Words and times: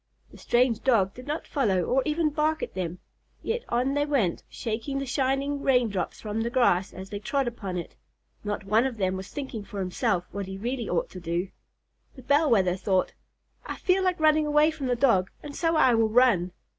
The 0.31 0.39
strange 0.39 0.81
Dog 0.83 1.13
did 1.13 1.27
not 1.27 1.45
follow 1.45 1.83
or 1.83 2.01
even 2.07 2.31
bark 2.31 2.63
at 2.63 2.73
them, 2.73 2.97
yet 3.43 3.63
on 3.69 3.93
they 3.93 4.03
went, 4.07 4.41
shaking 4.49 4.97
the 4.97 5.05
shining 5.05 5.61
rain 5.61 5.89
drops 5.89 6.19
from 6.19 6.41
the 6.41 6.49
grass 6.49 6.91
as 6.91 7.11
they 7.11 7.19
trod 7.19 7.47
upon 7.47 7.77
it. 7.77 7.95
Not 8.43 8.63
one 8.65 8.87
of 8.87 8.97
them 8.97 9.15
was 9.15 9.27
thinking 9.29 9.63
for 9.63 9.79
himself 9.79 10.25
what 10.31 10.47
he 10.47 10.57
really 10.57 10.89
ought 10.89 11.11
to 11.11 11.19
do. 11.19 11.49
The 12.15 12.23
Bell 12.23 12.49
Wether 12.49 12.75
thought, 12.75 13.13
"I 13.67 13.75
feel 13.75 14.03
like 14.03 14.19
running 14.19 14.47
away 14.47 14.71
from 14.71 14.87
the 14.87 14.95
Dog, 14.95 15.29
and 15.43 15.55
so 15.55 15.75
I 15.75 15.93
will 15.93 16.09
run." 16.09 16.51